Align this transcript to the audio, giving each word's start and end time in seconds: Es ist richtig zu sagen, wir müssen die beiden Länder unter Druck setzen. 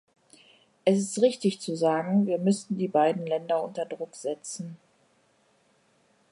Es 0.83 0.97
ist 0.97 1.21
richtig 1.21 1.61
zu 1.61 1.75
sagen, 1.75 2.25
wir 2.25 2.39
müssen 2.39 2.75
die 2.79 2.87
beiden 2.87 3.27
Länder 3.27 3.61
unter 3.63 3.85
Druck 3.85 4.15
setzen. 4.15 4.77